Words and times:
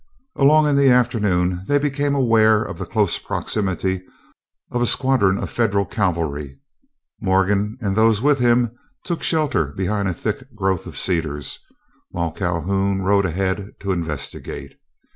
Along 0.35 0.67
in 0.67 0.75
the 0.77 0.89
afternoon 0.89 1.61
they 1.67 1.77
became 1.77 2.15
aware 2.15 2.63
of 2.63 2.79
the 2.79 2.87
close 2.87 3.19
proximity 3.19 4.01
of 4.71 4.81
a 4.81 4.87
squadron 4.87 5.37
of 5.37 5.51
Federal 5.51 5.85
cavalry. 5.85 6.59
Morgan 7.21 7.77
and 7.81 7.95
those 7.95 8.19
with 8.19 8.39
him 8.39 8.71
took 9.03 9.21
shelter 9.21 9.67
behind 9.67 10.07
a 10.07 10.13
thick 10.15 10.55
growth 10.55 10.87
of 10.87 10.97
cedars, 10.97 11.59
while 12.09 12.31
Calhoun 12.31 13.03
rode 13.03 13.27
ahead 13.27 13.73
to 13.81 13.91
investigate. 13.91 14.75